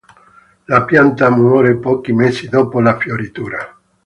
La 0.65 0.83
pianta 0.83 1.29
muore 1.29 1.75
pochi 1.77 2.11
mesi 2.11 2.49
dopo 2.49 2.79
la 2.79 2.97
fioritura. 2.97 3.77